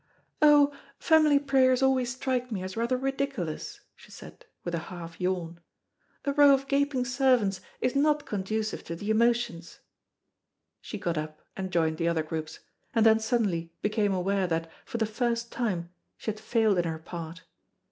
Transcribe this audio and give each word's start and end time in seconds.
"Oh, 0.41 0.73
family 0.97 1.37
prayers 1.37 1.83
always 1.83 2.11
strike 2.11 2.51
me 2.51 2.63
as 2.63 2.75
rather 2.75 2.97
ridiculous," 2.97 3.81
she 3.95 4.09
said, 4.09 4.45
with 4.63 4.73
a 4.73 4.79
half 4.89 5.21
yawn. 5.21 5.59
"A 6.25 6.33
row 6.33 6.55
of 6.55 6.67
gaping 6.67 7.05
servants 7.05 7.61
is 7.81 7.95
not 7.95 8.25
conducive 8.25 8.83
to 8.85 8.95
the 8.95 9.11
emotions." 9.11 9.77
She 10.81 10.97
got 10.97 11.19
up 11.19 11.43
and 11.55 11.69
joined 11.69 11.97
the 11.99 12.07
other 12.07 12.23
groups, 12.23 12.61
and 12.95 13.05
then 13.05 13.19
suddenly 13.19 13.75
became 13.83 14.11
aware 14.11 14.47
that, 14.47 14.71
for 14.85 14.97
the 14.97 15.05
first 15.05 15.51
time, 15.51 15.91
she 16.17 16.31
had 16.31 16.39
failed 16.39 16.79
in 16.79 16.85
her 16.85 16.97
part. 16.97 17.43